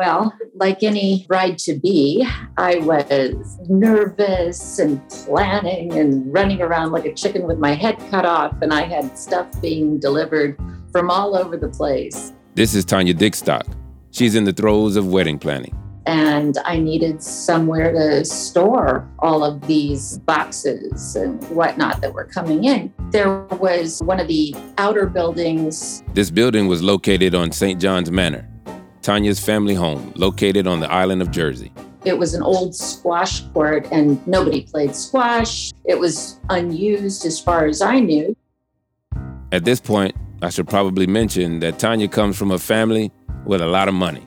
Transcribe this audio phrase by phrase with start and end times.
[0.00, 2.26] Well, like any bride to be,
[2.56, 8.24] I was nervous and planning and running around like a chicken with my head cut
[8.24, 10.58] off, and I had stuff being delivered
[10.90, 12.32] from all over the place.
[12.54, 13.70] This is Tanya Dickstock.
[14.10, 15.76] She's in the throes of wedding planning.
[16.06, 22.64] And I needed somewhere to store all of these boxes and whatnot that were coming
[22.64, 22.90] in.
[23.10, 26.02] There was one of the outer buildings.
[26.14, 27.78] This building was located on St.
[27.78, 28.48] John's Manor,
[29.02, 31.72] Tanya's family home, located on the island of Jersey.
[32.04, 35.72] It was an old squash court, and nobody played squash.
[35.84, 38.36] It was unused as far as I knew.
[39.52, 43.10] At this point, I should probably mention that Tanya comes from a family
[43.44, 44.26] with a lot of money.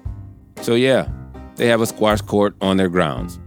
[0.61, 1.07] So, yeah,
[1.55, 3.39] they have a squash court on their grounds,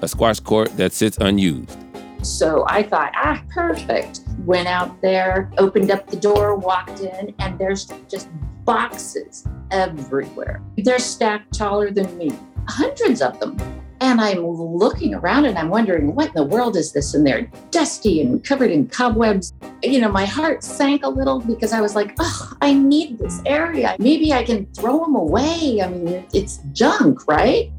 [0.00, 1.78] a squash court that sits unused.
[2.22, 4.20] So I thought, ah, perfect.
[4.44, 8.28] Went out there, opened up the door, walked in, and there's just
[8.64, 10.62] boxes everywhere.
[10.76, 12.30] They're stacked taller than me,
[12.66, 13.56] hundreds of them.
[14.00, 17.14] And I'm looking around and I'm wondering, what in the world is this?
[17.14, 19.52] And they're dusty and covered in cobwebs.
[19.82, 23.42] You know, my heart sank a little because I was like, oh, I need this
[23.44, 23.96] area.
[23.98, 25.80] Maybe I can throw them away.
[25.82, 27.72] I mean, it's junk, right?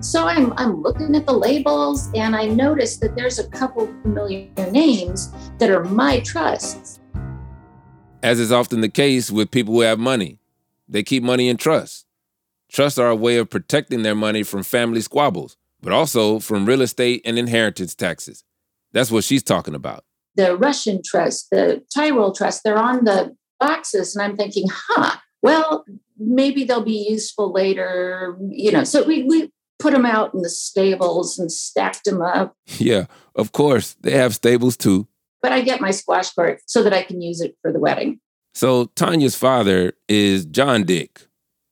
[0.00, 4.48] So I'm, I'm looking at the labels and I noticed that there's a couple familiar
[4.70, 7.00] names that are my trusts.
[8.22, 10.37] As is often the case with people who have money,
[10.88, 12.06] they keep money in trust.
[12.70, 16.82] Trusts are a way of protecting their money from family squabbles, but also from real
[16.82, 18.44] estate and inheritance taxes.
[18.92, 20.04] That's what she's talking about.
[20.36, 24.14] The Russian trust, the Tyrol trust, they're on the boxes.
[24.14, 25.84] And I'm thinking, huh, well,
[26.18, 28.36] maybe they'll be useful later.
[28.50, 32.54] You know, so we, we put them out in the stables and stacked them up.
[32.78, 33.96] Yeah, of course.
[34.00, 35.08] They have stables too.
[35.40, 38.20] But I get my squash court so that I can use it for the wedding.
[38.58, 41.28] So Tanya's father is John Dick,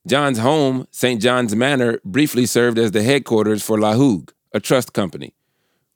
[0.06, 1.20] John's home, St.
[1.20, 5.34] John's Manor, briefly served as the headquarters for La Hougue, a trust company,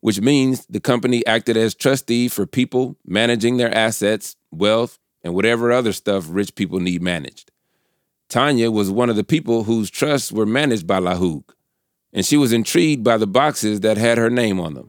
[0.00, 5.70] which means the company acted as trustee for people managing their assets, wealth, and whatever
[5.70, 7.52] other stuff rich people need managed.
[8.28, 11.54] Tanya was one of the people whose trusts were managed by La Hougue,
[12.12, 14.88] and she was intrigued by the boxes that had her name on them.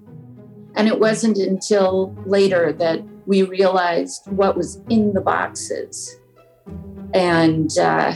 [0.74, 6.18] And it wasn't until later that we realized what was in the boxes.
[7.14, 8.16] And uh,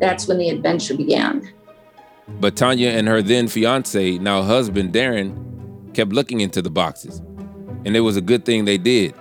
[0.00, 1.52] that's when the adventure began.
[2.40, 7.18] But Tanya and her then fiance, now husband Darren, kept looking into the boxes.
[7.84, 9.14] And it was a good thing they did.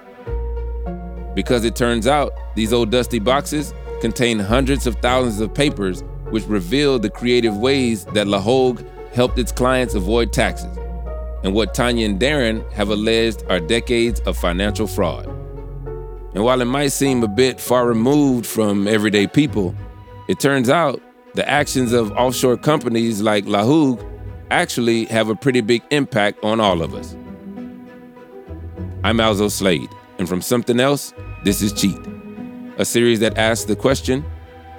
[1.35, 6.45] Because it turns out these old dusty boxes contain hundreds of thousands of papers which
[6.45, 10.77] revealed the creative ways that La Hougue helped its clients avoid taxes,
[11.43, 15.25] and what Tanya and Darren have alleged are decades of financial fraud.
[16.33, 19.75] And while it might seem a bit far removed from everyday people,
[20.29, 21.01] it turns out
[21.33, 23.97] the actions of offshore companies like La
[24.49, 27.15] actually have a pretty big impact on all of us.
[29.03, 31.13] I'm Alzo Slade, and from Something Else,
[31.43, 31.97] this is Cheat,
[32.77, 34.23] a series that asks the question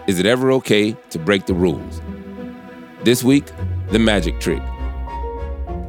[0.06, 2.00] Is it ever okay to break the rules?
[3.02, 3.46] This week,
[3.90, 4.62] The Magic Trick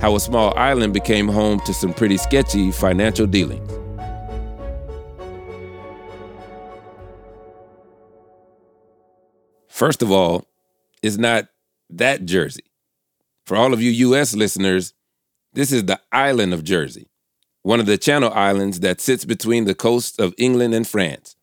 [0.03, 3.71] How a small island became home to some pretty sketchy financial dealings.
[9.69, 10.45] First of all,
[11.01, 11.47] it's not
[11.89, 12.65] that Jersey.
[13.45, 14.93] For all of you US listeners,
[15.53, 17.07] this is the island of Jersey,
[17.61, 21.37] one of the Channel Islands that sits between the coasts of England and France.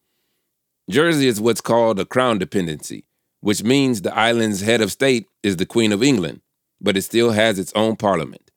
[0.91, 3.07] Jersey is what's called a crown dependency,
[3.41, 6.43] which means the island's head of state is the Queen of England,
[6.79, 8.50] but it still has its own parliament.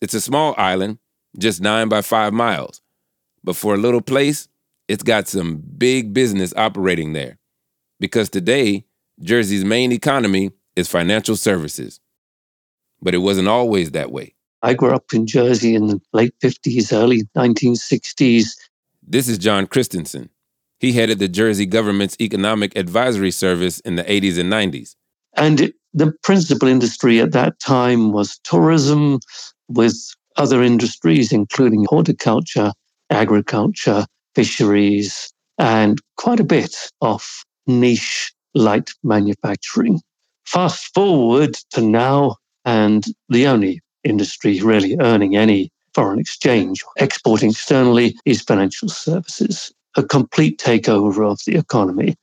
[0.00, 0.98] It's a small island,
[1.38, 2.80] just nine by five miles,
[3.42, 4.48] but for a little place,
[4.88, 7.38] it's got some big business operating there
[8.00, 8.84] because today,
[9.20, 12.00] Jersey's main economy is financial services.
[13.00, 14.34] But it wasn't always that way.
[14.62, 18.56] I grew up in Jersey in the late 50s, early 1960s.
[19.06, 20.30] This is John Christensen.
[20.78, 24.94] He headed the Jersey government's Economic Advisory Service in the 80s and 90s.
[25.34, 29.20] And it, the principal industry at that time was tourism,
[29.68, 29.96] with
[30.36, 32.72] other industries, including horticulture,
[33.10, 40.00] agriculture, fisheries, and quite a bit of niche light manufacturing.
[40.44, 47.50] Fast forward to now, and the only industry really earning any foreign exchange, or exporting
[47.50, 52.14] externally, is financial services, a complete takeover of the economy.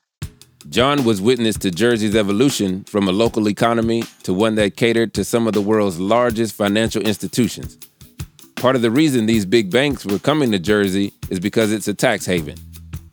[0.69, 5.23] John was witness to Jersey's evolution from a local economy to one that catered to
[5.23, 7.77] some of the world's largest financial institutions.
[8.55, 11.93] Part of the reason these big banks were coming to Jersey is because it's a
[11.93, 12.55] tax haven.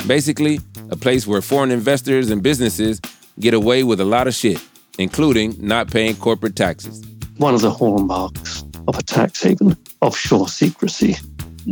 [0.06, 0.60] Basically,
[0.90, 3.00] a place where foreign investors and businesses
[3.38, 4.60] get away with a lot of shit
[5.00, 7.02] including not paying corporate taxes.
[7.38, 11.16] One of the hallmarks of a tax haven, offshore secrecy.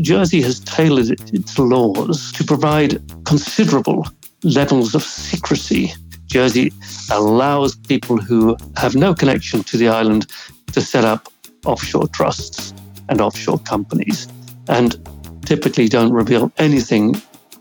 [0.00, 4.06] Jersey has tailored its laws to provide considerable
[4.42, 5.92] levels of secrecy.
[6.26, 6.72] Jersey
[7.10, 10.26] allows people who have no connection to the island
[10.72, 11.28] to set up
[11.64, 12.74] offshore trusts
[13.08, 14.28] and offshore companies
[14.68, 14.96] and
[15.46, 17.20] typically don't reveal anything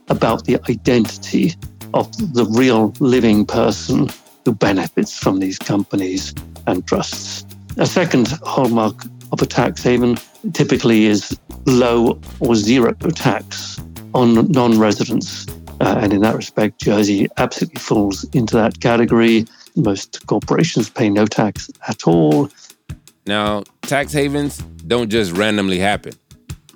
[0.10, 1.54] about the identity
[1.94, 4.10] of the real living person
[4.46, 6.34] who benefits from these companies
[6.68, 7.46] and trusts.
[7.78, 10.18] A second hallmark of a tax haven
[10.54, 13.80] typically is low or zero tax
[14.14, 15.46] on non residents.
[15.80, 19.46] Uh, and in that respect, Jersey absolutely falls into that category.
[19.76, 22.50] Most corporations pay no tax at all.
[23.26, 24.58] Now, tax havens
[24.88, 26.14] don't just randomly happen,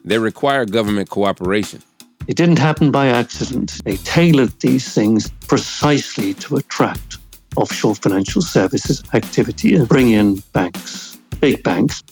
[0.04, 1.82] they require government cooperation.
[2.28, 3.82] It didn't happen by accident.
[3.84, 7.18] They tailored these things precisely to attract
[7.56, 12.04] offshore financial services activity and bring in banks, big banks.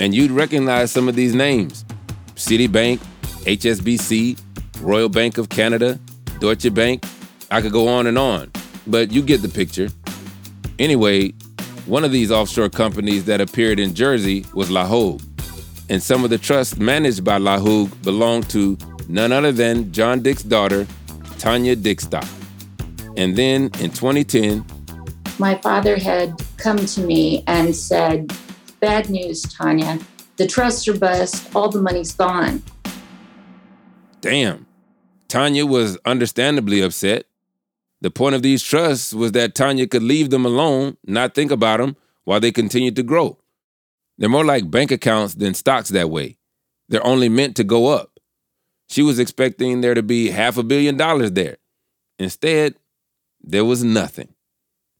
[0.00, 1.84] And you'd recognize some of these names
[2.34, 2.98] Citibank,
[3.44, 4.40] HSBC,
[4.80, 5.98] Royal Bank of Canada,
[6.40, 7.04] Deutsche Bank.
[7.50, 8.50] I could go on and on,
[8.86, 9.88] but you get the picture.
[10.78, 11.30] Anyway,
[11.86, 15.22] one of these offshore companies that appeared in Jersey was La Hougue,
[15.88, 18.76] and some of the trusts managed by La Hougue belonged to
[19.08, 20.86] none other than John Dick's daughter,
[21.38, 22.28] Tanya Dickstock.
[23.16, 24.64] And then in 2010,
[25.38, 28.32] my father had come to me and said,
[28.80, 29.98] Bad news, Tanya.
[30.36, 32.62] The trusts are bust, all the money's gone.
[34.20, 34.67] Damn.
[35.28, 37.26] Tanya was understandably upset.
[38.00, 41.78] The point of these trusts was that Tanya could leave them alone, not think about
[41.78, 43.38] them, while they continued to grow.
[44.16, 46.36] They're more like bank accounts than stocks that way.
[46.88, 48.18] They're only meant to go up.
[48.88, 51.58] She was expecting there to be half a billion dollars there.
[52.18, 52.74] Instead,
[53.42, 54.34] there was nothing.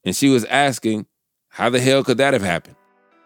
[0.05, 1.07] And she was asking,
[1.49, 2.77] how the hell could that have happened?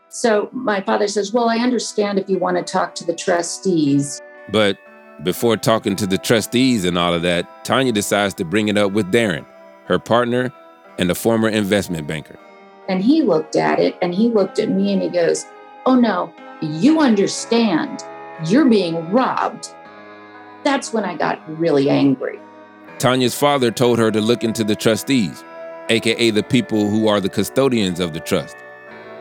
[0.09, 4.21] So my father says, Well, I understand if you want to talk to the trustees.
[4.51, 4.79] But
[5.23, 8.93] before talking to the trustees and all of that, Tanya decides to bring it up
[8.93, 9.47] with Darren,
[9.87, 10.53] her partner
[10.99, 12.39] and a former investment banker.
[12.89, 15.47] And he looked at it and he looked at me and he goes,
[15.87, 18.03] Oh no, you understand.
[18.47, 19.75] You're being robbed.
[20.65, 22.41] That's when I got really angry.
[22.99, 25.43] Tanya's father told her to look into the trustees,
[25.89, 28.57] aka the people who are the custodians of the trust.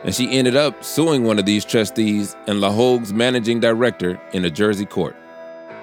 [0.04, 4.44] And she ended up suing one of these trustees and La Hougue's managing director in
[4.44, 5.16] a Jersey court.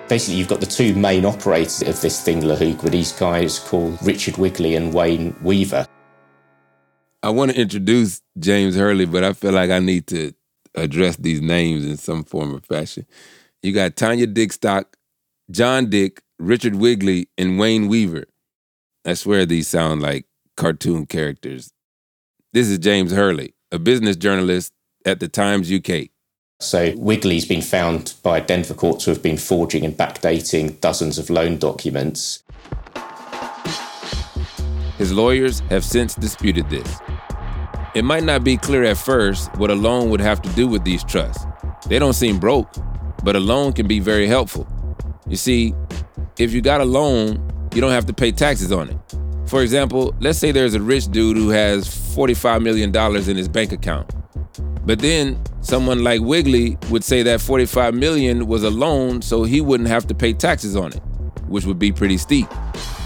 [0.09, 3.59] Basically, you've got the two main operators of this thing, La Hougue, were these guys
[3.59, 5.85] called Richard Wigley and Wayne Weaver.
[7.21, 10.33] I want to introduce James Hurley, but I feel like I need to
[10.73, 13.05] address these names in some form or fashion.
[13.61, 14.85] You got Tanya Dickstock,
[15.51, 18.25] John Dick, Richard Wigley, and Wayne Weaver.
[19.05, 20.25] I swear these sound like
[20.57, 21.71] cartoon characters.
[22.51, 24.73] This is James Hurley, a business journalist
[25.05, 26.09] at the Times UK.
[26.61, 31.29] So Wigley's been found by Denver court to have been forging and backdating dozens of
[31.29, 32.43] loan documents.
[34.97, 36.99] His lawyers have since disputed this.
[37.95, 40.83] It might not be clear at first what a loan would have to do with
[40.83, 41.45] these trusts.
[41.87, 42.69] They don't seem broke,
[43.23, 44.67] but a loan can be very helpful.
[45.29, 45.73] You see,
[46.37, 48.97] if you got a loan, you don't have to pay taxes on it.
[49.45, 52.93] For example, let's say there's a rich dude who has $45 million
[53.29, 54.13] in his bank account.
[54.85, 59.61] But then someone like Wigley would say that 45 million was a loan so he
[59.61, 61.01] wouldn't have to pay taxes on it,
[61.47, 62.47] which would be pretty steep.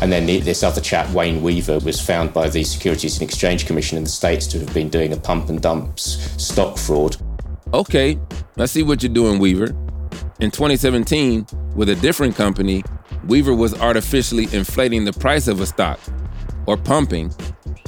[0.01, 3.97] And then this other chap, Wayne Weaver, was found by the Securities and Exchange Commission
[3.97, 6.03] in the States to have been doing a pump and dumps
[6.43, 7.15] stock fraud.
[7.73, 8.19] Okay,
[8.57, 9.75] I see what you're doing, Weaver.
[10.39, 12.83] In 2017, with a different company,
[13.27, 15.99] Weaver was artificially inflating the price of a stock,
[16.65, 17.33] or pumping,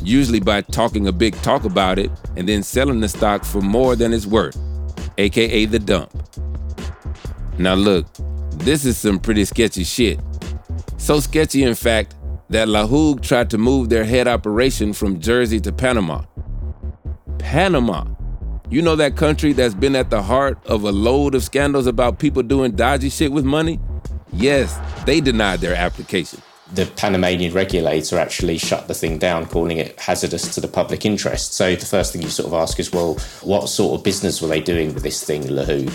[0.02, 3.96] usually by talking a big talk about it and then selling the stock for more
[3.96, 4.58] than it's worth,
[5.18, 6.12] aka the dump.
[7.58, 8.06] Now, look,
[8.52, 10.20] this is some pretty sketchy shit.
[10.98, 12.16] So sketchy, in fact,
[12.50, 12.86] that La
[13.18, 16.24] tried to move their head operation from Jersey to Panama.
[17.40, 18.06] Panama.
[18.70, 22.20] You know that country that's been at the heart of a load of scandals about
[22.20, 23.80] people doing dodgy shit with money?
[24.34, 26.42] Yes, they denied their application.
[26.74, 31.54] The Panamanian regulator actually shut the thing down, calling it hazardous to the public interest.
[31.54, 34.48] So the first thing you sort of ask is, well, what sort of business were
[34.48, 35.94] they doing with this thing, La Hougue?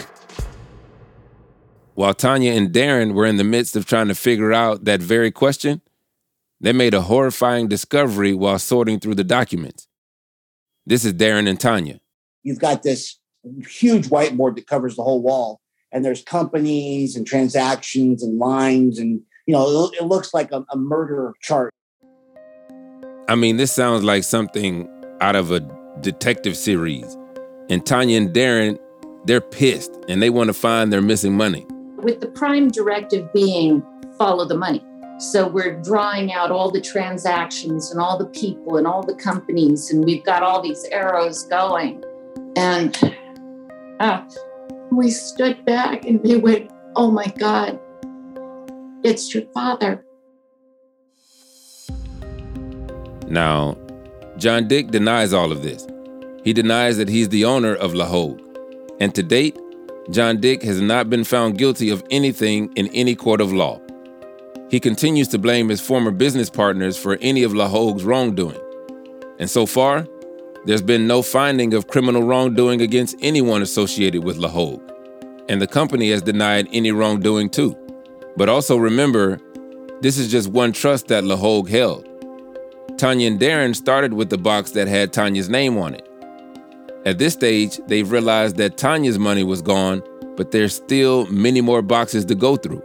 [1.94, 5.32] While Tanya and Darren were in the midst of trying to figure out that very
[5.32, 5.80] question,
[6.60, 9.88] they made a horrifying discovery while sorting through the documents.
[10.86, 12.00] This is Darren and Tanya.
[12.42, 13.18] You've got this
[13.68, 15.60] huge whiteboard that covers the whole wall,
[15.90, 20.76] and there's companies and transactions and lines, and you know, it, looks like a, a
[20.76, 21.74] murder chart.
[23.26, 24.88] I mean, this sounds like something
[25.20, 25.58] out of a
[26.02, 27.16] detective series.
[27.68, 28.78] And Tanya and Darren,
[29.24, 31.66] they're pissed and they want to find their missing money.
[31.96, 33.82] With the prime directive being
[34.16, 34.84] follow the money.
[35.18, 39.90] So we're drawing out all the transactions and all the people and all the companies,
[39.90, 42.04] and we've got all these arrows going.
[42.54, 42.96] And
[43.98, 44.22] uh,
[44.92, 47.80] we stood back and they went, Oh my God,
[49.02, 50.04] it's your father.
[53.28, 53.76] Now,
[54.36, 55.86] John Dick denies all of this.
[56.42, 58.40] He denies that he's the owner of La Hougue.
[59.00, 59.58] And to date,
[60.10, 63.80] John Dick has not been found guilty of anything in any court of law.
[64.70, 68.60] He continues to blame his former business partners for any of La Hougue's wrongdoing.
[69.38, 70.06] And so far,
[70.64, 74.82] there's been no finding of criminal wrongdoing against anyone associated with La Hougue.
[75.48, 77.76] And the company has denied any wrongdoing too.
[78.36, 79.38] But also remember,
[80.00, 82.06] this is just one trust that La Hougue held.
[82.96, 86.06] Tanya and Darren started with the box that had Tanya's name on it.
[87.06, 90.02] At this stage, they've realized that Tanya's money was gone,
[90.36, 92.82] but there's still many more boxes to go through.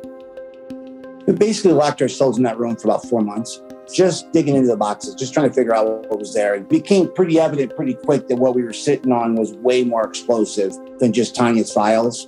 [1.27, 3.61] We basically locked ourselves in that room for about four months,
[3.93, 6.55] just digging into the boxes, just trying to figure out what was there.
[6.55, 10.05] It became pretty evident pretty quick that what we were sitting on was way more
[10.05, 12.27] explosive than just Tanya's files.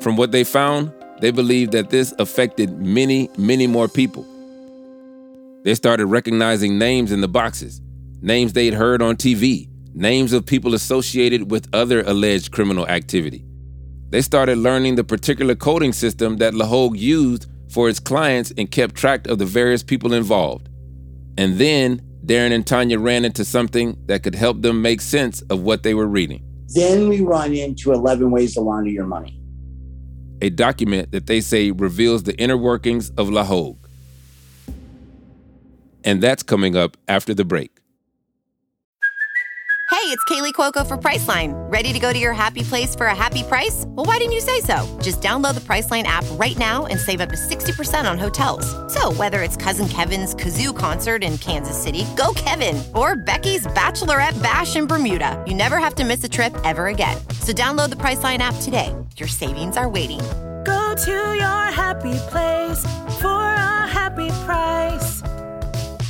[0.00, 4.26] From what they found, they believed that this affected many, many more people.
[5.64, 7.80] They started recognizing names in the boxes,
[8.20, 13.44] names they'd heard on TV, names of people associated with other alleged criminal activity.
[14.10, 18.70] They started learning the particular coding system that La Hougue used for its clients and
[18.70, 20.68] kept track of the various people involved.
[21.36, 25.62] And then Darren and Tanya ran into something that could help them make sense of
[25.62, 26.42] what they were reading.
[26.74, 29.40] Then we run into 11 Ways to Launder Your Money,
[30.40, 33.78] a document that they say reveals the inner workings of La Hougue.
[36.04, 37.76] And that's coming up after the break.
[39.88, 41.54] Hey, it's Kaley Cuoco for Priceline.
[41.70, 43.84] Ready to go to your happy place for a happy price?
[43.88, 44.84] Well, why didn't you say so?
[45.00, 48.66] Just download the Priceline app right now and save up to 60% on hotels.
[48.92, 54.40] So, whether it's Cousin Kevin's Kazoo concert in Kansas City, go Kevin, or Becky's Bachelorette
[54.42, 57.16] Bash in Bermuda, you never have to miss a trip ever again.
[57.40, 58.94] So, download the Priceline app today.
[59.18, 60.20] Your savings are waiting.
[60.64, 62.82] Go to your happy place
[63.18, 65.22] for a happy price.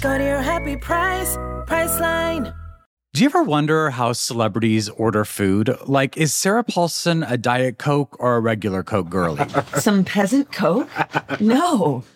[0.00, 1.36] Go to your happy price,
[1.68, 2.52] Priceline.
[3.12, 5.74] Do you ever wonder how celebrities order food?
[5.86, 9.46] Like, is Sarah Paulson a Diet Coke or a regular Coke girlie?
[9.78, 10.88] Some peasant Coke?
[11.40, 12.02] No.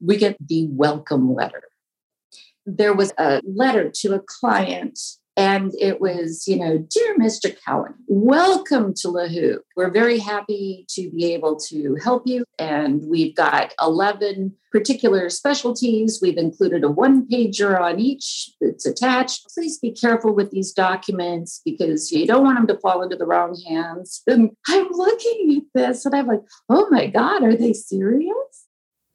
[0.00, 1.62] we get the welcome letter.
[2.66, 4.98] There was a letter to a client,
[5.36, 7.54] and it was, you know, Dear Mr.
[7.66, 9.62] Cowan, welcome to La Hougue.
[9.76, 12.44] We're very happy to be able to help you.
[12.58, 16.20] And we've got 11 particular specialties.
[16.22, 19.46] We've included a one pager on each that's attached.
[19.52, 23.26] Please be careful with these documents because you don't want them to fall into the
[23.26, 24.22] wrong hands.
[24.28, 28.66] And I'm looking at this and I'm like, oh my God, are they serious?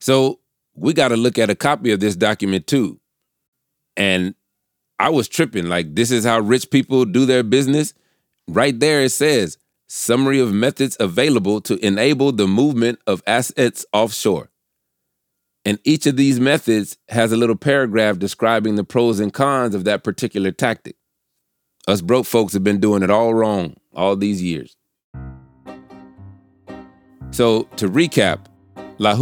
[0.02, 0.40] So
[0.80, 3.00] we got to look at a copy of this document too.
[3.98, 4.34] And
[5.00, 5.68] I was tripping.
[5.68, 7.94] Like, this is how rich people do their business.
[8.48, 9.58] Right there, it says
[9.88, 14.50] summary of methods available to enable the movement of assets offshore.
[15.66, 19.84] And each of these methods has a little paragraph describing the pros and cons of
[19.86, 20.96] that particular tactic.
[21.88, 24.76] Us broke folks have been doing it all wrong all these years.
[27.32, 28.46] So, to recap,
[28.98, 29.16] La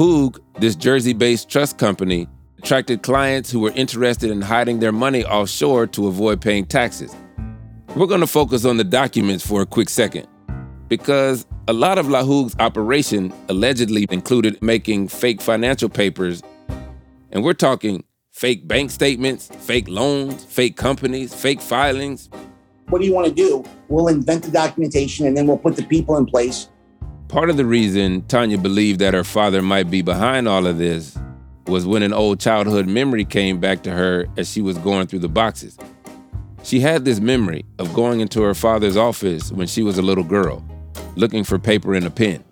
[0.60, 5.88] this Jersey based trust company, attracted clients who were interested in hiding their money offshore
[5.88, 7.16] to avoid paying taxes.
[7.96, 10.28] We're going to focus on the documents for a quick second
[10.88, 16.42] because a lot of La Hougue's operation allegedly included making fake financial papers.
[17.32, 22.30] And we're talking fake bank statements, fake loans, fake companies, fake filings.
[22.90, 23.64] What do you want to do?
[23.90, 26.70] We'll invent the documentation and then we'll put the people in place
[27.28, 31.18] Part of the reason Tanya believed that her father might be behind all of this
[31.68, 35.20] was when an old childhood memory came back to her as she was going through
[35.20, 35.78] the boxes.
[36.64, 40.24] She had this memory of going into her father's office when she was a little
[40.24, 40.64] girl,
[41.18, 42.46] looking for paper and a pen.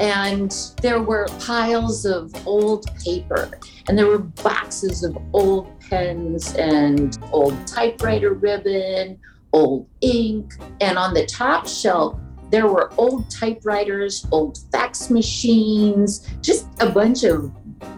[0.00, 3.50] And there were piles of old paper,
[3.88, 9.18] and there were boxes of old pens and old typewriter ribbon,
[9.52, 10.54] old ink.
[10.80, 12.18] And on the top shelf,
[12.54, 17.52] there were old typewriters, old fax machines, just a bunch of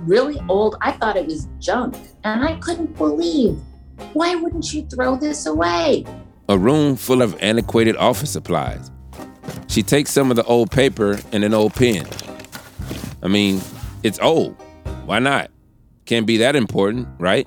[0.07, 0.77] really old.
[0.81, 1.95] I thought it was junk.
[2.25, 3.61] And I couldn't believe
[4.15, 6.07] why wouldn't you throw this away?
[6.49, 8.91] A room full of antiquated office supplies.
[9.69, 12.07] She takes some of the old paper and an old pen.
[13.23, 13.61] I mean,
[14.03, 14.57] it's old.
[15.05, 15.51] Why not?
[16.07, 17.47] Can't be that important, right?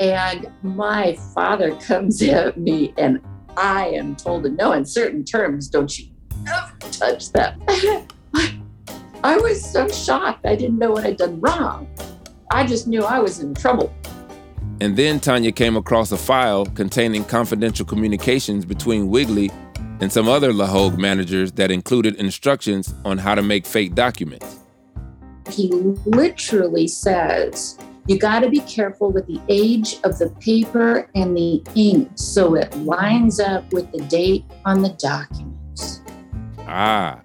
[0.00, 3.20] And my father comes at me, and
[3.58, 6.06] I am told to no in certain terms, don't you
[6.46, 7.56] ever touch that.
[9.24, 10.46] I was so shocked.
[10.46, 11.88] I didn't know what I'd done wrong.
[12.52, 13.92] I just knew I was in trouble.
[14.80, 19.50] And then Tanya came across a file containing confidential communications between Wigley
[20.00, 24.60] and some other La Hougue managers that included instructions on how to make fake documents.
[25.50, 25.72] He
[26.06, 27.76] literally says,
[28.08, 32.54] you got to be careful with the age of the paper and the ink so
[32.54, 36.00] it lines up with the date on the documents.
[36.60, 37.20] Ah,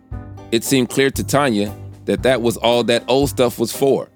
[0.52, 1.74] it seemed clear to Tanya
[2.04, 4.10] that that was all that old stuff was for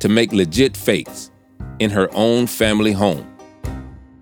[0.00, 1.30] to make legit fakes
[1.78, 3.26] in her own family home.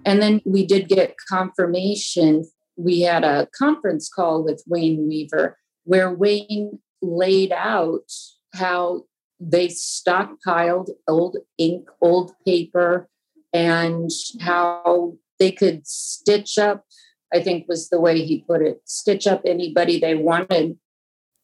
[0.04, 2.44] And then we did get confirmation.
[2.76, 8.10] We had a conference call with Wayne Weaver where Wayne laid out
[8.54, 9.04] how
[9.40, 13.08] they stockpiled old ink, old paper,
[13.52, 16.84] and how they could stitch up,
[17.32, 20.78] I think was the way he put it, stitch up anybody they wanted.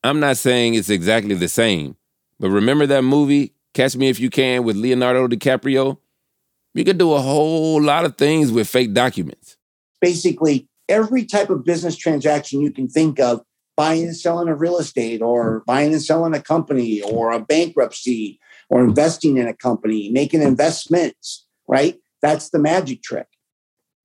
[0.03, 1.97] I'm not saying it's exactly the same,
[2.39, 5.99] but remember that movie, Catch Me If You Can, with Leonardo DiCaprio?
[6.75, 9.57] You could do a whole lot of things with fake documents.
[10.01, 13.43] Basically, every type of business transaction you can think of
[13.77, 18.41] buying and selling a real estate or buying and selling a company or a bankruptcy
[18.71, 21.99] or investing in a company, making investments, right?
[22.23, 23.27] That's the magic trick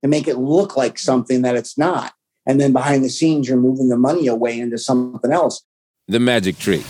[0.02, 2.12] to make it look like something that it's not.
[2.46, 5.62] And then behind the scenes, you're moving the money away into something else.
[6.08, 6.82] The magic trick.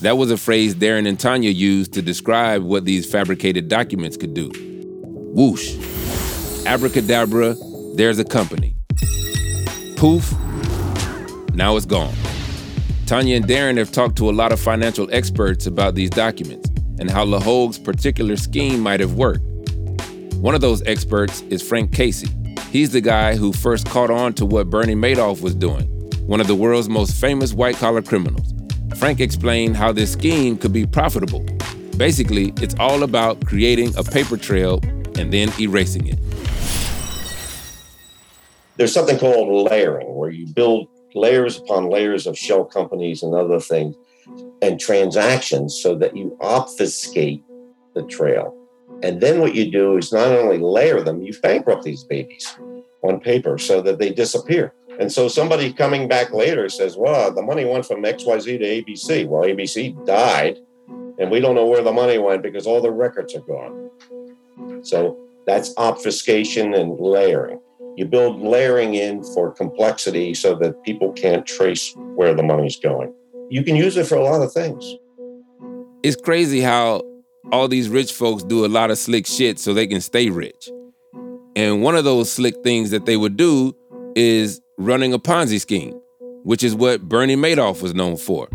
[0.00, 4.32] That was a phrase Darren and Tanya used to describe what these fabricated documents could
[4.32, 4.50] do.
[5.34, 5.76] Whoosh.
[6.66, 7.56] Abracadabra,
[7.94, 8.74] there's a company.
[9.96, 10.32] Poof,
[11.58, 12.14] now it's gone.
[13.06, 17.10] Tanya and Darren have talked to a lot of financial experts about these documents and
[17.10, 19.42] how La Hougue's particular scheme might have worked.
[20.34, 22.28] One of those experts is Frank Casey.
[22.70, 25.86] He's the guy who first caught on to what Bernie Madoff was doing,
[26.28, 28.54] one of the world's most famous white collar criminals.
[28.96, 31.44] Frank explained how this scheme could be profitable.
[31.96, 34.80] Basically, it's all about creating a paper trail
[35.18, 36.18] and then erasing it.
[38.76, 43.60] There's something called layering, where you build layers upon layers of shell companies and other
[43.60, 43.96] things
[44.62, 47.42] and transactions so that you obfuscate
[47.94, 48.54] the trail.
[49.02, 52.56] And then what you do is not only layer them, you bankrupt these babies
[53.02, 54.74] on paper so that they disappear.
[54.98, 59.28] And so somebody coming back later says, well, the money went from XYZ to ABC.
[59.28, 60.58] Well, ABC died,
[61.18, 63.90] and we don't know where the money went because all the records are gone.
[64.82, 67.60] So that's obfuscation and layering.
[67.98, 73.12] You build layering in for complexity so that people can't trace where the money's going.
[73.50, 74.94] You can use it for a lot of things.
[76.04, 77.02] It's crazy how
[77.50, 80.70] all these rich folks do a lot of slick shit so they can stay rich.
[81.56, 83.74] And one of those slick things that they would do
[84.14, 86.00] is running a Ponzi scheme,
[86.44, 88.48] which is what Bernie Madoff was known for.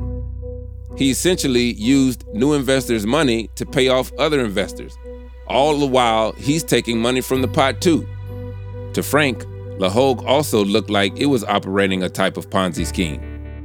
[0.97, 4.97] He essentially used new investors' money to pay off other investors.
[5.47, 8.07] All the while, he's taking money from the pot too.
[8.93, 9.43] To Frank,
[9.79, 13.19] La Hougue also looked like it was operating a type of Ponzi scheme.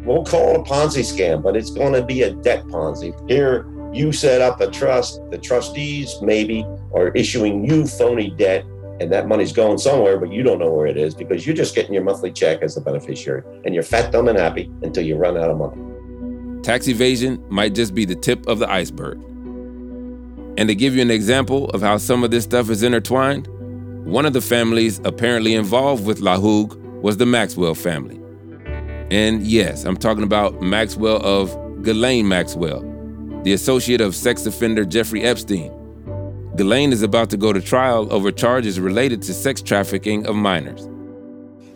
[0.04, 3.12] We'll call it a Ponzi scam, but it's going to be a debt Ponzi.
[3.28, 6.64] Here, you set up a trust, the trustees maybe
[6.94, 8.64] are issuing you phony debt,
[9.00, 11.74] and that money's going somewhere, but you don't know where it is because you're just
[11.74, 15.16] getting your monthly check as the beneficiary, and you're fat, dumb, and happy until you
[15.16, 16.62] run out of money.
[16.62, 19.18] Tax evasion might just be the tip of the iceberg.
[20.56, 23.46] And to give you an example of how some of this stuff is intertwined,
[24.04, 28.20] one of the families apparently involved with La Hougue was the Maxwell family.
[29.10, 32.80] And yes, I'm talking about Maxwell of Ghislaine Maxwell,
[33.44, 35.72] the associate of sex offender Jeffrey Epstein.
[36.56, 40.88] Ghislaine is about to go to trial over charges related to sex trafficking of minors.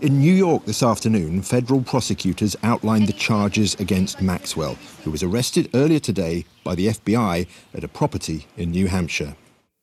[0.03, 5.71] In New York this afternoon, federal prosecutors outlined the charges against Maxwell, who was arrested
[5.75, 9.37] earlier today by the FBI at a property in New Hampshire.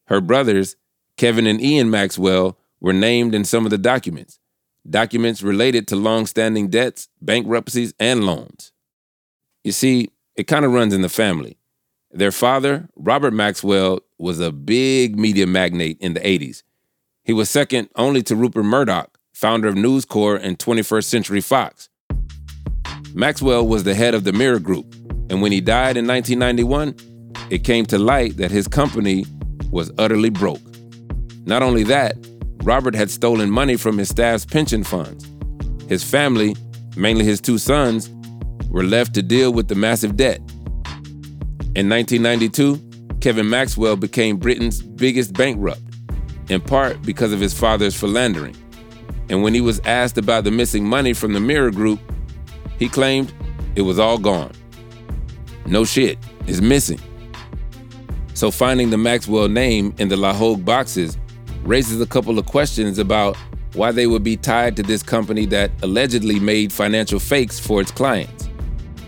[0.08, 0.76] Her brothers,
[1.20, 4.40] Kevin and Ian Maxwell were named in some of the documents,
[4.90, 8.72] documents related to long-standing debts, bankruptcies, and loans.
[9.66, 11.58] You see, it kind of runs in the family.
[12.10, 16.64] Their father, Robert Maxwell, was a big media magnate in the 80s.
[17.26, 21.90] He was second only to Rupert Murdoch, founder of News Corp and 21st Century Fox.
[23.14, 24.96] Maxwell was the head of the Mirror Group,
[25.30, 26.96] and when he died in 1991,
[27.50, 29.26] it came to light that his company
[29.70, 30.62] was utterly broke.
[31.50, 32.16] Not only that,
[32.62, 35.26] Robert had stolen money from his staff's pension funds.
[35.88, 36.56] His family,
[36.96, 38.08] mainly his two sons,
[38.70, 40.38] were left to deal with the massive debt.
[41.76, 45.82] In 1992, Kevin Maxwell became Britain's biggest bankrupt,
[46.50, 48.56] in part because of his father's philandering.
[49.30, 52.00] And when he was asked about the missing money from the Mirror Group,
[52.78, 53.34] he claimed
[53.76, 54.52] it was all gone.
[55.66, 57.00] No shit, it's missing.
[58.36, 61.18] So finding the Maxwell name in the La Hougue boxes
[61.64, 63.38] raises a couple of questions about
[63.74, 67.92] why they would be tied to this company that allegedly made financial fakes for its
[67.92, 68.50] clients.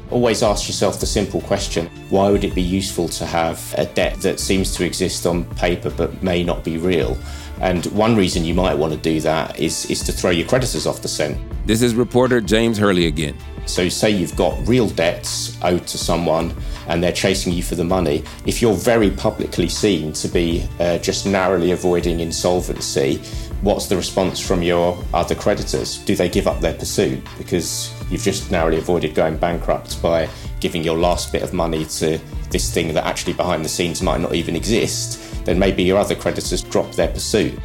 [0.09, 4.19] Always ask yourself the simple question why would it be useful to have a debt
[4.21, 7.17] that seems to exist on paper but may not be real?
[7.61, 10.87] And one reason you might want to do that is, is to throw your creditors
[10.87, 11.37] off the scent.
[11.67, 13.37] This is reporter James Hurley again.
[13.67, 16.53] So, say you've got real debts owed to someone
[16.87, 18.23] and they're chasing you for the money.
[18.47, 23.17] If you're very publicly seen to be uh, just narrowly avoiding insolvency,
[23.61, 25.99] what's the response from your other creditors?
[25.99, 30.27] Do they give up their pursuit because you've just narrowly avoided going bankrupt by
[30.59, 32.19] giving your last bit of money to
[32.49, 35.30] this thing that actually behind the scenes might not even exist?
[35.43, 37.57] Then maybe your other creditors drop their pursuit.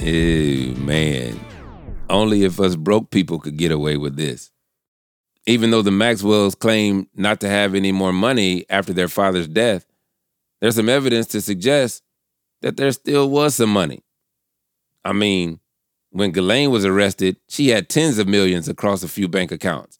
[0.00, 1.38] Ew, man.
[2.10, 4.50] Only if us broke people could get away with this.
[5.46, 9.86] Even though the Maxwells claim not to have any more money after their father's death,
[10.60, 12.02] there's some evidence to suggest
[12.62, 14.02] that there still was some money.
[15.04, 15.60] I mean,
[16.10, 19.98] when Ghislaine was arrested, she had tens of millions across a few bank accounts.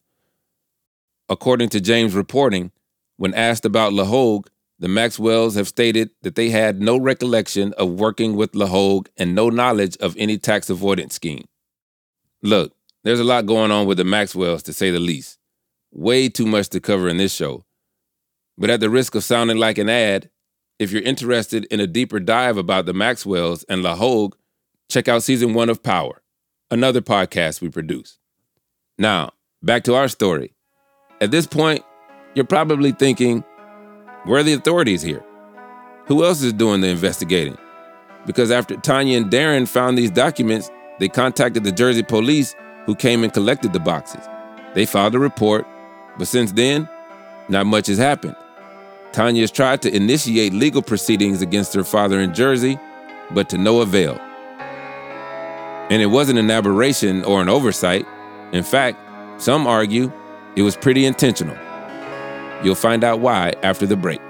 [1.29, 2.73] According to James' reporting,
[3.17, 7.99] when asked about La Hougue, the Maxwells have stated that they had no recollection of
[7.99, 11.47] working with La Hougue and no knowledge of any tax avoidance scheme.
[12.43, 15.39] Look, there's a lot going on with the Maxwells, to say the least.
[15.91, 17.65] Way too much to cover in this show.
[18.57, 20.31] But at the risk of sounding like an ad,
[20.79, 24.37] if you're interested in a deeper dive about the Maxwells and La Hougue,
[24.89, 26.23] check out season one of Power,
[26.71, 28.19] another podcast we produce.
[28.97, 30.55] Now, back to our story.
[31.21, 31.85] At this point,
[32.35, 33.43] you're probably thinking,
[34.29, 35.25] where are the authorities here?
[36.07, 37.59] Who else is doing the investigating?
[38.27, 42.55] Because after Tanya and Darren found these documents, they contacted the Jersey police
[42.87, 44.27] who came and collected the boxes.
[44.75, 45.67] They filed a report
[46.19, 46.89] but since then,
[47.49, 48.35] not much has happened.
[49.13, 52.79] Tanya has tried to initiate legal proceedings against her father in Jersey,
[53.31, 54.19] but to no avail.
[55.91, 58.05] And it wasn't an aberration or an oversight.
[58.53, 58.99] In fact,
[59.41, 60.13] some argue
[60.57, 61.57] it was pretty intentional.
[62.63, 64.21] You'll find out why after the break.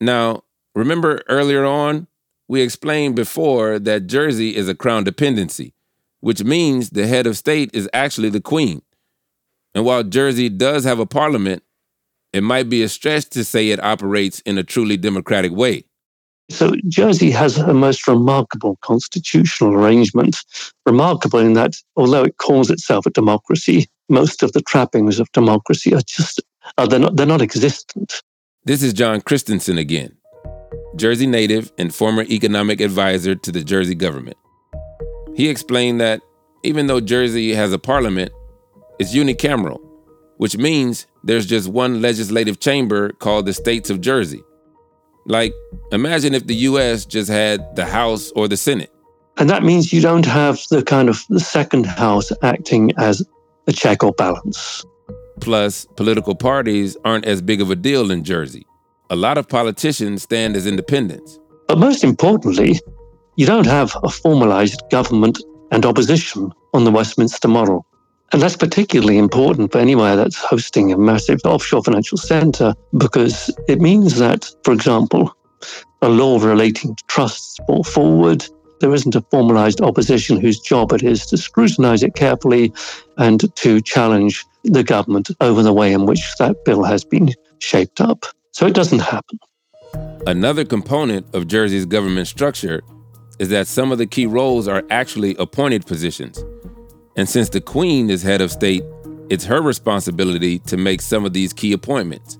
[0.00, 0.42] Now,
[0.74, 2.06] remember earlier on
[2.48, 5.74] we explained before that Jersey is a crown dependency,
[6.20, 8.82] which means the head of state is actually the queen.
[9.74, 11.62] And while Jersey does have a parliament,
[12.32, 15.84] it might be a stretch to say it operates in a truly democratic way.
[16.48, 20.36] So Jersey has a most remarkable constitutional arrangement.
[20.84, 25.92] Remarkable in that although it calls itself a democracy, most of the trappings of democracy
[25.92, 26.40] are just
[26.78, 28.22] uh, they're not they're not existent.
[28.64, 30.16] This is John Christensen again.
[30.96, 34.36] Jersey native and former economic advisor to the Jersey government.
[35.34, 36.22] He explained that
[36.62, 38.32] even though Jersey has a parliament,
[38.98, 39.78] it's unicameral,
[40.38, 44.42] which means there's just one legislative chamber called the States of Jersey.
[45.26, 45.52] Like,
[45.92, 48.92] imagine if the US just had the House or the Senate.
[49.36, 53.22] And that means you don't have the kind of the second house acting as
[53.66, 54.84] a check or balance.
[55.40, 58.66] Plus, political parties aren't as big of a deal in Jersey
[59.10, 61.38] a lot of politicians stand as independents.
[61.68, 62.80] But most importantly,
[63.36, 65.38] you don't have a formalized government
[65.70, 67.86] and opposition on the Westminster model.
[68.32, 73.80] And that's particularly important for anywhere that's hosting a massive offshore financial center because it
[73.80, 75.32] means that, for example,
[76.02, 78.44] a law relating to trusts brought forward,
[78.80, 82.72] there isn't a formalized opposition whose job it is to scrutinize it carefully
[83.16, 88.00] and to challenge the government over the way in which that bill has been shaped
[88.00, 88.24] up.
[88.52, 89.38] So it doesn't happen.
[90.26, 92.82] Another component of Jersey's government structure
[93.38, 96.42] is that some of the key roles are actually appointed positions.
[97.16, 98.84] And since the Queen is head of state,
[99.30, 102.38] it's her responsibility to make some of these key appointments.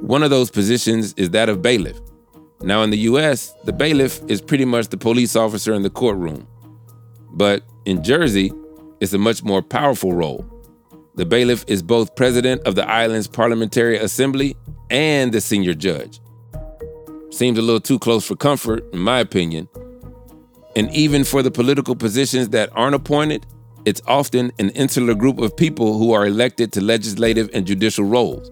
[0.00, 2.00] One of those positions is that of bailiff.
[2.62, 6.46] Now, in the US, the bailiff is pretty much the police officer in the courtroom.
[7.30, 8.52] But In Jersey,
[9.00, 10.44] it's a much more powerful role.
[11.14, 14.56] The bailiff is both president of the island's parliamentary assembly
[14.90, 16.20] and the senior judge.
[17.30, 19.68] Seems a little too close for comfort, in my opinion.
[20.74, 23.46] And even for the political positions that aren't appointed,
[23.86, 28.50] it's often an insular group of people who are elected to legislative and judicial roles.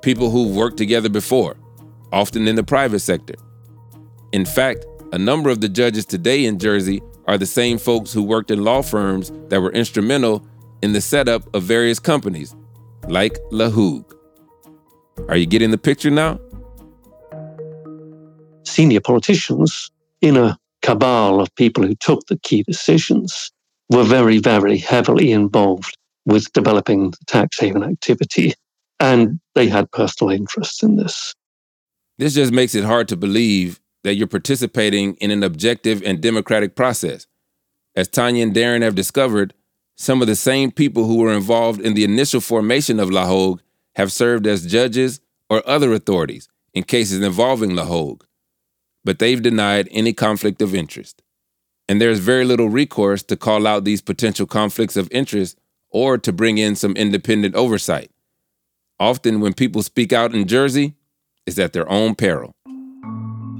[0.00, 1.56] People who've worked together before,
[2.12, 3.34] often in the private sector.
[4.32, 8.22] In fact, a number of the judges today in Jersey are the same folks who
[8.22, 10.44] worked in law firms that were instrumental
[10.80, 12.56] in the setup of various companies,
[13.06, 14.10] like LaHougue.
[15.28, 16.40] Are you getting the picture now?
[18.64, 19.90] Senior politicians
[20.22, 23.52] in a cabal of people who took the key decisions
[23.90, 28.54] were very, very heavily involved with developing tax haven activity,
[29.00, 31.34] and they had personal interests in this.
[32.18, 36.76] This just makes it hard to believe that you're participating in an objective and democratic
[36.76, 37.26] process.
[37.96, 39.54] As Tanya and Darren have discovered,
[39.96, 43.60] some of the same people who were involved in the initial formation of LaHougue
[43.96, 48.22] have served as judges or other authorities in cases involving LaHougue,
[49.04, 51.22] but they've denied any conflict of interest.
[51.88, 55.58] And there's very little recourse to call out these potential conflicts of interest
[55.90, 58.10] or to bring in some independent oversight.
[58.98, 60.94] Often, when people speak out in Jersey,
[61.46, 62.52] it's at their own peril.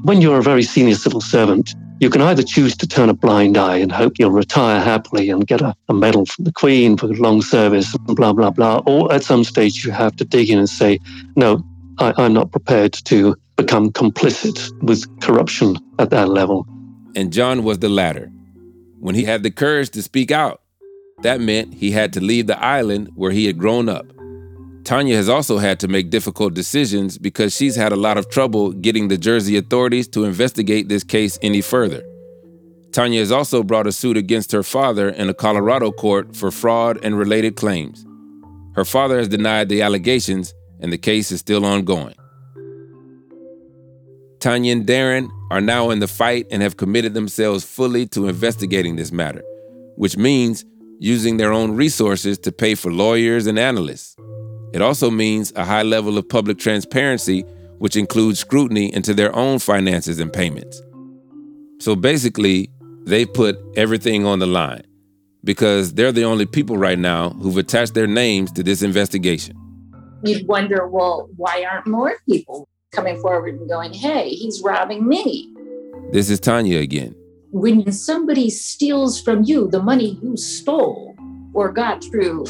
[0.02, 3.56] When you're a very senior civil servant, you can either choose to turn a blind
[3.56, 7.06] eye and hope you'll retire happily and get a, a medal from the Queen for
[7.08, 8.82] long service and blah, blah, blah.
[8.86, 10.98] Or at some stage, you have to dig in and say,
[11.36, 11.62] no,
[11.98, 16.66] I, I'm not prepared to become complicit with corruption at that level.
[17.16, 18.30] And John was the latter.
[19.00, 20.62] When he had the courage to speak out,
[21.22, 24.06] that meant he had to leave the island where he had grown up.
[24.84, 28.72] Tanya has also had to make difficult decisions because she's had a lot of trouble
[28.72, 32.02] getting the Jersey authorities to investigate this case any further.
[32.92, 36.98] Tanya has also brought a suit against her father in a Colorado court for fraud
[37.02, 38.04] and related claims.
[38.74, 42.14] Her father has denied the allegations, and the case is still ongoing.
[44.38, 48.96] Tanya and Darren are now in the fight and have committed themselves fully to investigating
[48.96, 49.40] this matter,
[49.94, 50.64] which means
[50.98, 54.16] using their own resources to pay for lawyers and analysts.
[54.72, 57.42] It also means a high level of public transparency,
[57.78, 60.82] which includes scrutiny into their own finances and payments.
[61.78, 62.68] So basically,
[63.04, 64.82] they put everything on the line
[65.44, 69.56] because they're the only people right now who've attached their names to this investigation.
[70.24, 75.50] You'd wonder, well, why aren't more people coming forward and going, hey, he's robbing me?
[76.12, 77.14] This is Tanya again.
[77.50, 81.14] When somebody steals from you the money you stole
[81.52, 82.46] or got through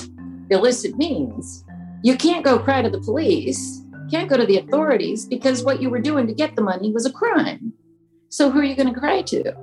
[0.51, 1.65] illicit means,
[2.03, 5.91] you can't go cry to the police, can't go to the authorities because what you
[5.91, 7.73] were doing to get the money was a crime.
[8.29, 9.55] So who are you going to cry to?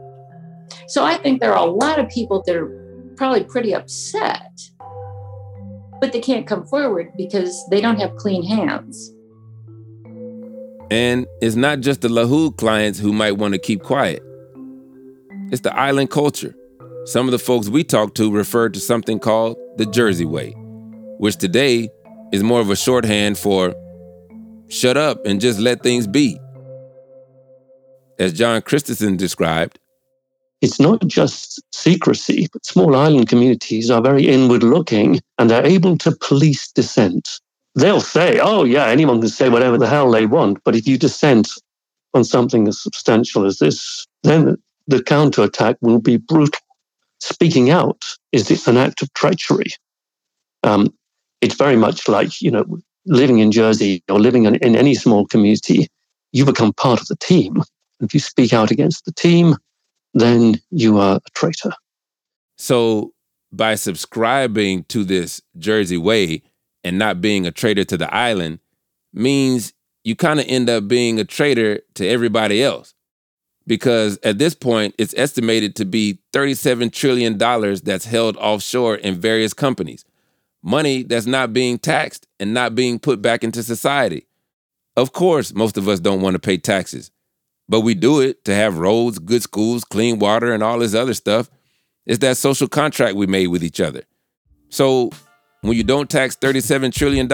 [0.87, 4.59] So I think there are a lot of people that are probably pretty upset,
[5.99, 9.13] but they can't come forward because they don't have clean hands.
[10.91, 14.21] And it's not just the LaHougue clients who might want to keep quiet.
[15.49, 16.53] It's the island culture.
[17.05, 20.51] Some of the folks we talked to referred to something called the Jersey Way,
[21.17, 21.89] which today
[22.33, 23.73] is more of a shorthand for
[24.67, 26.37] shut up and just let things be.
[28.19, 29.79] As John Christensen described,
[30.59, 35.97] it's not just secrecy, but small island communities are very inward looking and they're able
[35.99, 37.39] to police dissent.
[37.75, 40.63] They'll say, oh, yeah, anyone can say whatever the hell they want.
[40.63, 41.49] But if you dissent
[42.13, 44.57] on something as substantial as this, then
[44.87, 46.59] the counterattack will be brutal.
[47.19, 49.67] Speaking out is an act of treachery.
[50.63, 50.93] Um,
[51.39, 52.65] it's very much like, you know,
[53.05, 55.87] living in Jersey or living in, in any small community,
[56.31, 57.61] you become part of the team.
[57.99, 59.55] If you speak out against the team,
[60.13, 61.71] then you are a traitor.
[62.57, 63.13] So,
[63.51, 66.41] by subscribing to this Jersey way
[66.83, 68.59] and not being a traitor to the island,
[69.13, 72.93] means you kind of end up being a traitor to everybody else.
[73.67, 79.53] Because at this point, it's estimated to be $37 trillion that's held offshore in various
[79.53, 80.05] companies
[80.63, 84.27] money that's not being taxed and not being put back into society.
[84.95, 87.11] Of course, most of us don't want to pay taxes,
[87.67, 91.13] but we do it to have roads, good schools, clean water, and all this other
[91.13, 91.49] stuff.
[92.05, 94.03] It's that social contract we made with each other.
[94.69, 95.11] So
[95.61, 97.27] when you don't tax $37 trillion,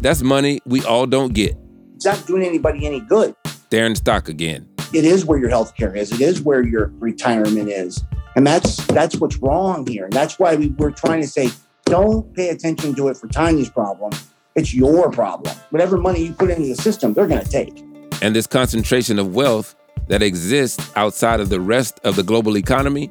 [0.00, 1.56] that's money we all don't get.
[1.94, 3.34] It's not doing anybody any good.
[3.70, 4.68] Darren Stock again.
[4.94, 6.10] It is where your health care is.
[6.12, 8.02] It is where your retirement is.
[8.34, 10.04] And that's that's what's wrong here.
[10.04, 11.50] And that's why we, we're trying to say
[11.84, 14.12] don't pay attention to it for Tanya's problem.
[14.54, 15.54] It's your problem.
[15.70, 17.84] Whatever money you put into the system, they're going to take.
[18.22, 19.74] And this concentration of wealth
[20.06, 23.10] that exists outside of the rest of the global economy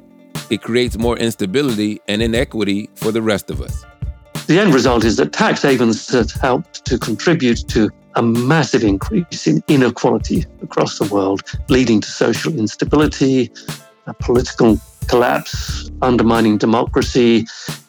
[0.50, 3.84] it creates more instability and inequity for the rest of us.
[4.48, 9.46] The end result is that tax havens have helped to contribute to a massive increase
[9.46, 13.52] in inequality across the world, leading to social instability,
[14.20, 17.46] political collapse, undermining democracy.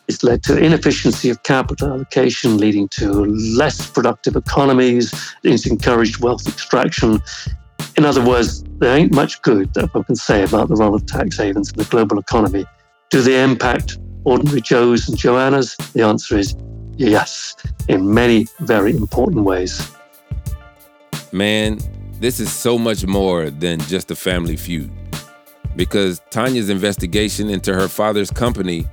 [0.10, 3.10] It's led to inefficiency of capital allocation, leading to
[3.56, 5.14] less productive economies.
[5.44, 7.22] It's encouraged wealth extraction.
[7.96, 11.06] In other words, there ain't much good that we can say about the role of
[11.06, 12.66] tax havens in the global economy.
[13.12, 15.76] Do they impact ordinary Joes and Joannas?
[15.94, 16.56] The answer is
[16.98, 17.56] yes,
[17.88, 19.92] in many very important ways.
[21.32, 21.80] Man,
[22.20, 24.92] this is so much more than just a family feud.
[25.76, 28.88] Because Tanya's investigation into her father's company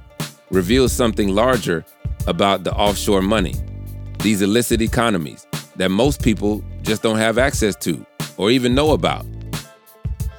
[0.50, 1.84] reveals something larger
[2.26, 3.54] about the offshore money,
[4.20, 8.04] these illicit economies that most people just don't have access to
[8.36, 9.26] or even know about,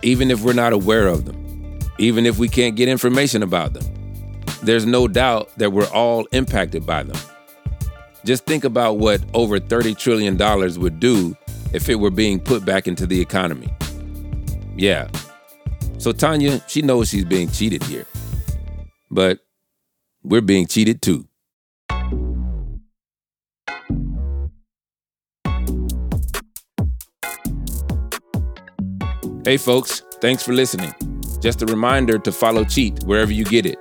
[0.01, 3.96] even if we're not aware of them, even if we can't get information about them.
[4.63, 7.17] There's no doubt that we're all impacted by them.
[8.25, 10.37] Just think about what over $30 trillion
[10.81, 11.35] would do
[11.73, 13.73] if it were being put back into the economy.
[14.75, 15.07] Yeah.
[15.97, 18.05] So Tanya, she knows she's being cheated here.
[19.09, 19.39] But
[20.23, 21.27] we're being cheated too.
[29.45, 30.93] Hey, folks, thanks for listening.
[31.39, 33.77] Just a reminder to follow Cheat wherever you get it.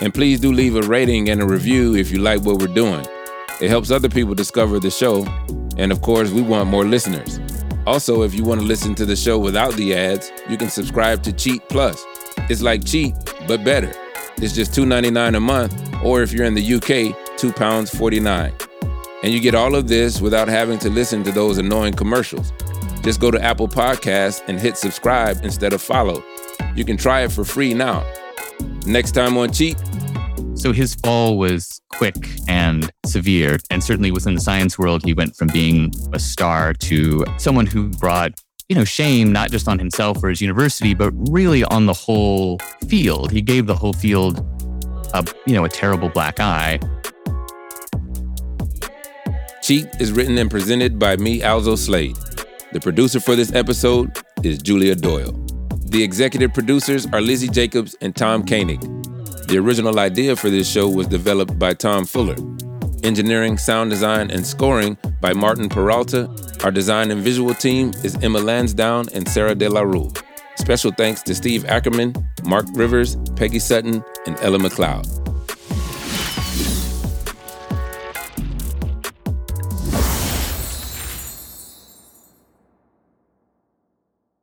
[0.00, 3.06] And please do leave a rating and a review if you like what we're doing.
[3.60, 5.24] It helps other people discover the show.
[5.78, 7.40] And of course, we want more listeners.
[7.86, 11.22] Also, if you want to listen to the show without the ads, you can subscribe
[11.22, 12.04] to Cheat Plus.
[12.50, 13.14] It's like Cheat,
[13.46, 13.92] but better.
[14.38, 18.68] It's just $2.99 a month, or if you're in the UK, £2.49.
[19.22, 22.52] And you get all of this without having to listen to those annoying commercials.
[23.02, 26.22] Just go to Apple Podcasts and hit subscribe instead of follow.
[26.74, 28.04] You can try it for free now.
[28.86, 29.76] Next time on Cheat.
[30.54, 32.16] So his fall was quick
[32.48, 33.58] and severe.
[33.70, 37.88] And certainly within the science world, he went from being a star to someone who
[37.88, 38.32] brought
[38.68, 42.58] you know, shame not just on himself or his university, but really on the whole
[42.88, 43.30] field.
[43.30, 44.40] He gave the whole field
[45.14, 46.80] a, you know, a terrible black eye.
[49.62, 52.16] Cheat is written and presented by me, Alzo Slade.
[52.72, 55.45] The producer for this episode is Julia Doyle.
[55.88, 58.80] The executive producers are Lizzie Jacobs and Tom Koenig.
[59.46, 62.36] The original idea for this show was developed by Tom Fuller.
[63.04, 66.28] Engineering, sound design, and scoring by Martin Peralta.
[66.64, 70.10] Our design and visual team is Emma Lansdowne and Sarah De La Rue.
[70.56, 75.25] Special thanks to Steve Ackerman, Mark Rivers, Peggy Sutton, and Ella McLeod.